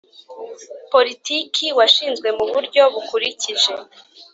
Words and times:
Politiki 0.91 1.65
washinzwe 1.77 2.29
mu 2.37 2.45
buryo 2.53 2.83
bukurikije 2.93 3.71